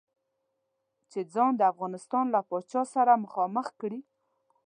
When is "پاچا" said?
2.49-2.81